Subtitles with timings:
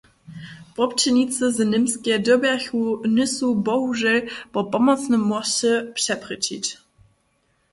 [0.77, 2.81] Wobdźělnicy z Němskeje dyrbjachu
[3.15, 4.19] Nysu bohužel
[4.53, 6.65] po pomocnym mosće přeprěčić.